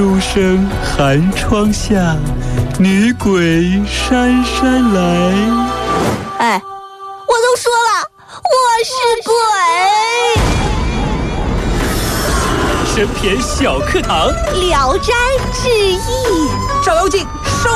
[0.00, 2.16] 书生寒窗下，
[2.78, 5.02] 女鬼姗姗来。
[6.38, 6.62] 哎，
[7.26, 8.08] 我都说了，
[8.48, 8.50] 我
[8.82, 8.90] 是
[9.26, 9.34] 鬼。
[12.86, 14.28] 神篇小课堂，
[14.70, 15.12] 《聊斋
[15.52, 15.98] 志异》，
[16.82, 17.68] 照妖镜收。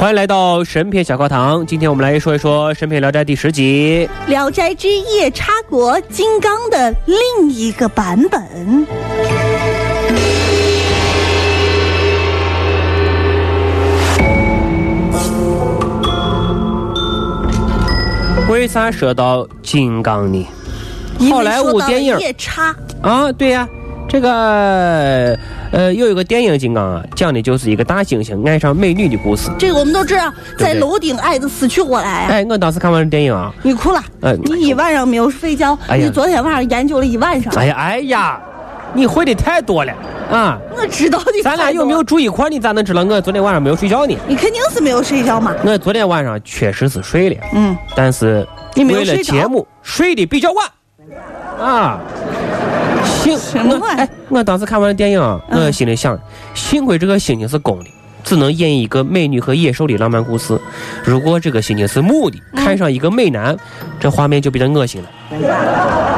[0.00, 1.66] 欢迎来到神片小课堂。
[1.66, 8.86] 今天我们来说一说《神片聊斋》第十集《聊斋之夜叉国金刚》的另一个版本。
[18.48, 20.48] 为啥说到金刚呢？
[21.30, 23.68] 好莱坞电影夜叉啊，对呀、
[24.08, 25.38] 这个
[25.72, 29.50] 呃有一个电影《金刚》啊，讲的就是一个大猩猩爱上美女的故事。
[29.58, 32.28] 这个我们都知道，在楼顶爱的死去活来啊！
[32.30, 37.52] 哎，我当时看完这电影啊，你哭了，呃你一晚上没有睡觉，哎你昨天晚上研究了一晚上。
[37.56, 38.40] 哎呀哎呀，
[38.92, 39.92] 你会的太多了
[40.30, 40.58] 啊！
[40.76, 41.32] 我知道的。
[41.42, 42.02] 咱俩有没有？
[42.02, 42.48] 住一块儿？
[42.48, 44.16] 你咋能知道我昨天晚上没有睡觉呢？
[44.26, 45.54] 你肯定是没有睡觉嘛。
[45.64, 50.66] 我昨天晚上确实是睡了，嗯，但是为了你没有睡着节目睡得比较晚
[51.58, 52.00] 啊。
[53.04, 55.20] 幸我哎，我当时看完电影
[55.50, 56.18] 我心里想，
[56.54, 57.90] 幸亏这个猩猩是公的，
[58.22, 60.58] 只能演一个美女和野兽的浪漫故事。
[61.04, 63.56] 如果这个猩猩是母的，嗯看上一个美男，
[63.98, 65.08] 这画面就比较恶心了，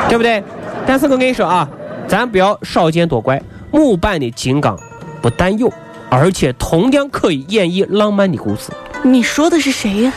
[0.09, 0.43] 对不对？
[0.87, 1.69] 但是我跟你说啊，
[2.09, 3.41] 咱不要少见多怪，
[3.71, 4.79] 母版的金刚
[5.21, 5.73] 不但有，
[6.09, 8.73] 而且同样可以演绎浪漫的故事。
[9.03, 10.13] 你说的是谁呀？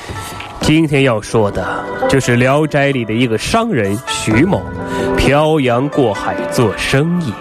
[0.65, 1.63] 今天要说的
[2.09, 4.63] 就是《聊斋》里的一个商人徐某，
[5.15, 7.31] 漂洋过海做生意。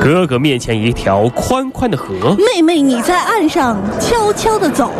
[0.00, 4.90] 哥哥面前一条宽宽的河，妹妹，你在岸上悄悄地走。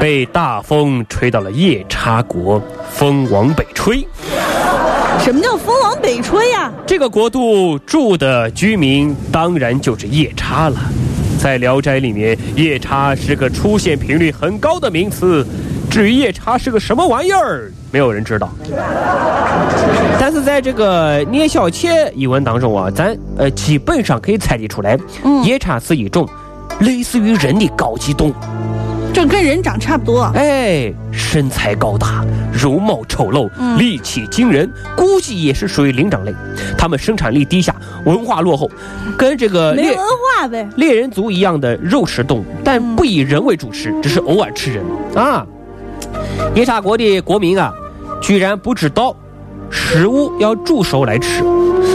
[0.00, 4.04] 被大风吹到了夜叉国，风往北吹。
[5.20, 6.72] 什么叫风往北吹呀？
[6.84, 10.80] 这个国度住的居民当然就是夜叉了。
[11.38, 15.46] 在《聊斋》里面，夜叉是个出现频率很高的名词。
[15.90, 18.48] 至于夜叉是个什么玩意儿，没有人知道。
[20.20, 26.28] 但是在这个聂小倩一文当中啊，咱呃基本上可以猜得出来，嗯夜叉是一种
[26.80, 28.34] 类似于人的高级动物。
[29.12, 30.30] 这跟人长差不多。
[30.36, 36.32] 哎，身材高大，容貌丑陋，嗯力气惊人，估计也是属于灵长类。
[36.78, 37.74] 他们生产力低下，
[38.04, 38.70] 文化落后，
[39.18, 40.68] 跟这个猎没文化呗。
[40.76, 44.84] 猎人族一样的肉食动物，但不以人为主食，只是偶尔吃人
[45.16, 45.44] 啊。
[46.54, 47.72] 夜叉国的国民啊，
[48.20, 49.14] 居然不知道
[49.70, 51.44] 食物要煮熟来吃，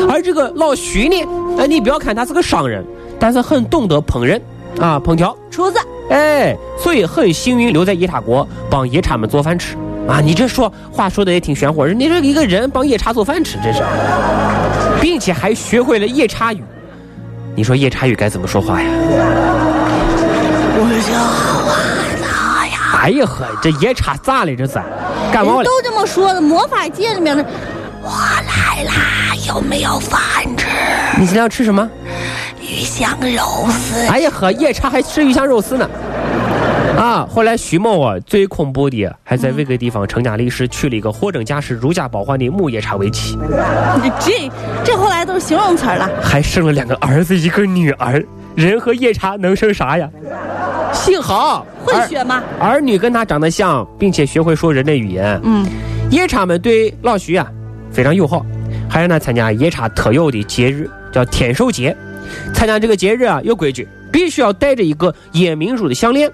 [0.10, 1.28] 而这个老徐呢，
[1.60, 2.84] 哎，你不要看他是个商人，
[3.20, 4.40] 但是很懂得烹饪
[4.80, 5.36] 啊，烹调。
[5.52, 5.78] 厨子，
[6.10, 9.76] 哎，所以很幸运留在夜叉国帮夜叉们做饭吃
[10.08, 10.22] 啊！
[10.24, 13.82] 你这说话说的也挺玄乎，你这一个人帮夜叉做饭吃，真是，
[15.02, 16.64] 并且还学会了夜叉语。
[17.56, 18.90] 你说夜叉语该怎么说话呀？
[20.78, 21.75] 我叫。
[23.06, 24.56] 哎呀呵，这夜叉咋了？
[24.56, 24.74] 这是
[25.32, 25.72] 感冒了人都？
[25.84, 27.46] 这么说的，魔法界里面的。
[28.02, 30.20] 我来啦，有没有饭
[30.58, 30.66] 吃？
[31.20, 31.88] 你今天要吃什么？
[32.60, 34.08] 鱼香肉丝。
[34.08, 35.88] 哎呀呵，夜叉还吃鱼香肉丝呢。
[36.98, 37.28] 啊！
[37.30, 43.38] 后来徐某啊，最恐怖的还在那个地方成家立室，娶了一个货真价实、如假包换的母夜叉为妻。
[44.20, 44.50] 这
[44.84, 46.10] 这后来都是形容词了。
[46.24, 48.26] 还生了两个儿子，一个女儿。
[48.56, 50.10] 人和夜叉能生啥呀？
[50.96, 52.42] 幸好会学吗？
[52.60, 55.40] 儿儿女跟他长得像，并且学会说人类语言。
[55.44, 55.66] 嗯，
[56.10, 57.48] 夜叉们对老徐啊
[57.92, 58.44] 非常友好，
[58.90, 61.96] 还让他参加夜叉特有的节日，叫天寿节。
[62.54, 66.32] 参加这个节日啊有规矩，必须要带着一个夜明珠的项链。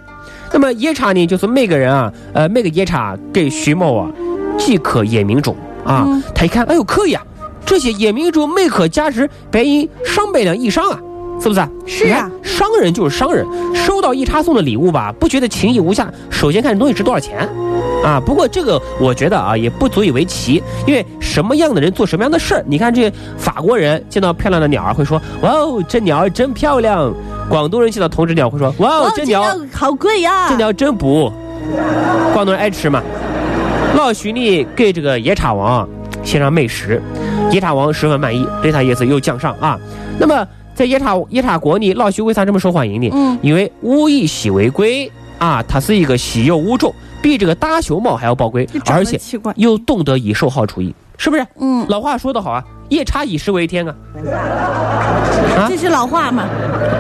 [0.54, 4.12] 那么夜叉呢，就是每个人啊，呃，每个夜叉给徐某啊
[4.58, 5.52] 几颗夜明珠
[5.84, 6.06] 啊。
[6.08, 7.22] 嗯他一看，哎呦，可以啊，
[7.66, 11.00] 这些夜明珠每颗价值白银上百两以上啊。
[11.42, 11.62] 是不是？
[11.86, 16.12] 是啊你看商人就是商人，收到一叉送的礼物吧，不觉得情义无价。
[16.30, 17.50] 首先看这东西值多少钱，
[18.04, 22.64] 啊，不过这个我觉得啊，也不足以为奇，因为什么样的人做什么样的事儿。
[22.68, 27.14] 你看这法国人见到漂亮的鸟儿会说：“哇哦，这鸟儿真漂亮。”
[27.50, 29.44] 广东人见到同志鸟会说：“哇哦，这鸟
[29.74, 30.48] 好贵呀！
[30.50, 31.32] 这鸟真补。”
[32.34, 33.02] 广东人爱吃嘛，
[33.96, 35.88] 老徐呢给这个野叉王
[36.24, 37.02] 献上美食，
[37.52, 39.78] 野叉王十分满意，对他也是又奖赏啊。
[40.18, 43.10] 那么在夜叉夜叉国里，老徐为啥这么受欢迎呢？
[43.14, 49.20] 嗯因为物以稀为贵啊，它是一个稀有物种，比这个大熊猫还要宝贵而且
[49.56, 51.46] 又懂得以守好厨艺，是不是？
[51.60, 53.96] 嗯，老话说得好啊，夜叉以食为天啊。
[55.58, 56.48] 啊这是老话嘛？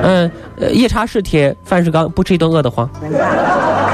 [0.03, 0.29] 嗯，
[0.59, 2.89] 呃，夜叉是铁，饭是钢，不吃一顿饿得慌。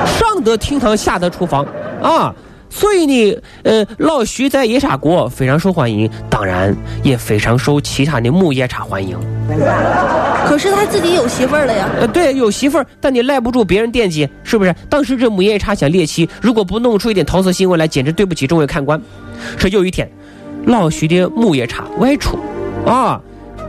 [0.05, 1.65] 上得厅堂，下得厨房
[2.01, 2.33] 啊。
[2.69, 9.17] 所以呢，呃，老徐在夜叉国非常受欢迎，当然也非常受其他的母夜叉欢迎。
[10.45, 11.89] 可是他自己有媳妇儿了呀。
[11.99, 14.73] 呃，对，有媳妇儿，但你赖不住别人惦记，是不是？
[14.89, 19.01] 当时这母夜叉想猎奇，如果不弄出一点桃色新闻来，简直对不起众位看官。
[19.57, 20.09] 说有一天，
[20.65, 22.37] 老徐的母夜叉外出，
[22.85, 23.19] 啊，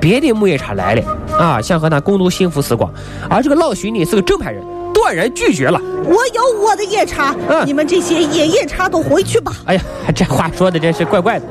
[0.00, 1.02] 别的母夜叉来了，
[1.38, 2.92] 啊，想和他共度幸福时光，
[3.28, 4.62] 而这个老徐呢是个正派人，
[4.98, 5.80] 断然拒绝了。
[6.04, 9.52] 我有我的夜叉，嗯你们这些野夜叉都回去吧。
[9.66, 9.82] 哎呀，
[10.14, 11.44] 这话说的真是怪怪的。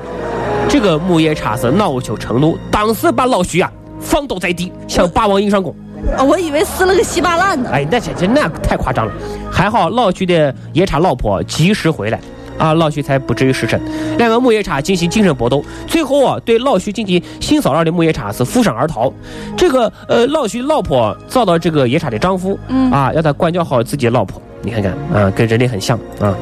[0.67, 3.71] 这个木夜叉是恼羞成怒，当时把老徐啊
[4.01, 5.73] 放倒在地，向霸王硬上弓。
[6.17, 7.69] 啊我以为撕了个稀巴烂呢。
[7.71, 9.11] 哎，那这这那太夸张了。
[9.51, 12.19] 还好老徐的夜叉老婆及时回来，
[12.57, 13.79] 啊，老徐才不至于失身。
[14.17, 19.11] 两个母夜叉进行精神搏斗，最后啊，对老徐进行性骚扰的母夜叉是负伤而逃。
[19.55, 24.41] 这个呃，老徐老婆遭到这个夜叉的丈夫，嗯啊，要他管教好自己的老婆。
[24.63, 26.35] 你看看啊，跟人类很像啊。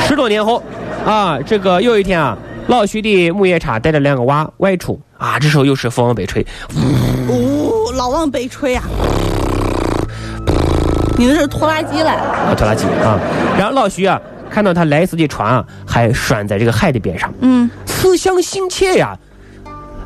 [0.00, 0.62] 十多年后，
[1.04, 6.46] 啊，这个有一天啊，老徐的母夜叉带着两个娃外出啊，这时候又是风往北吹，
[7.28, 8.82] 哦，老往北吹呀、
[11.18, 12.22] 你那是拖拉机来了。
[12.22, 13.18] 啊，拖拉机啊。
[13.58, 14.20] 然后老徐啊，
[14.52, 19.18] 看到他来时的船啊，还拴在这个海的边上，嗯，思乡心切呀。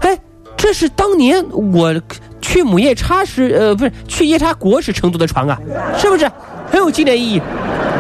[0.01, 0.17] 哎，
[0.57, 1.93] 这是当年我
[2.41, 5.59] 去母夜叉时，呃，不是去夜叉国时乘坐的船啊，
[5.99, 6.31] 是不是
[6.71, 7.43] 很有纪念意义？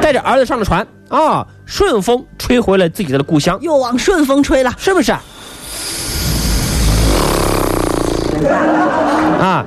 [0.00, 4.72] 带着儿子上了船啊，顺风吹回了自己的故乡，又往顺风吹了。
[4.78, 5.10] 是不是？
[9.40, 9.64] 啊，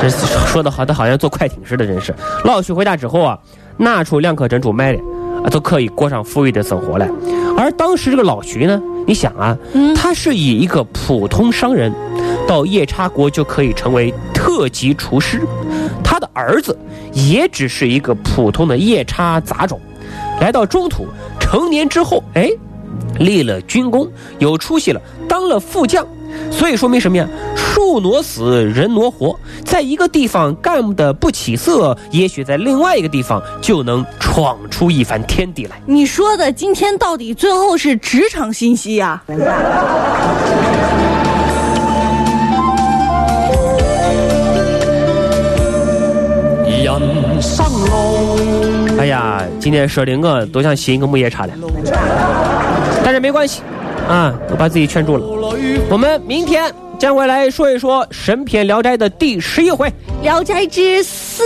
[0.00, 2.12] 这说的好的好像坐快艇似的，真是。
[2.44, 3.38] 老许回家之后啊，
[3.76, 4.98] 拿出两颗珍珠卖了，
[5.48, 7.08] 啊，都可以过上富裕的生活了。
[7.56, 9.56] 而当时这个老徐呢，你想啊，
[9.96, 11.90] 他是以一个普通商人，
[12.46, 15.40] 到夜叉国就可以成为特级厨师，
[16.04, 16.78] 他的儿子
[17.14, 19.80] 也只是一个普通的夜叉杂种，
[20.40, 21.06] 来到中土
[21.40, 22.50] 成年之后，哎，
[23.18, 24.06] 立了军功，
[24.38, 26.06] 有出息了，当了副将。
[26.50, 27.26] 所以说明什么呀？
[27.74, 35.80] 树挪死，人挪活，在一个地方干的不起色，也许在另外一个地方就能闯出一番天地来。
[35.86, 39.38] 你说的今天到底最后是职场信息呀、人
[47.42, 51.52] 生路，哎呀，今天说的我都想寻一个母夜叉了，
[53.04, 53.62] 但是没关系，
[54.08, 55.24] 啊，我把自己劝住了。
[55.88, 56.64] 我们明天
[56.98, 59.86] 将会来说一说神篇《聊斋》的第十一回。
[60.20, 61.44] 《聊斋之斯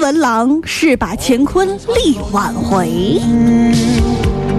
[0.00, 2.86] 文郎是把乾坤力挽回》。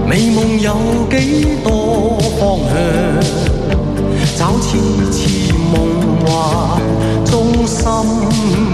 [0.06, 0.76] 美夢有
[1.10, 2.76] 幾多方向？
[4.38, 4.78] 找次
[5.12, 6.82] 次夢幻
[7.26, 7.88] 中心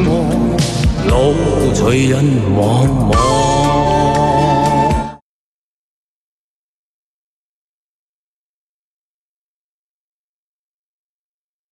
[0.07, 0.09] 愛，
[1.07, 1.35] 路
[1.75, 2.25] 隨人
[2.57, 3.88] 茫茫。